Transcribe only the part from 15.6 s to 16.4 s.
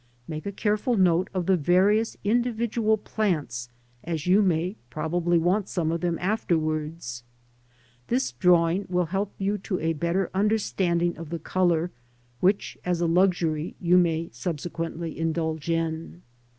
in.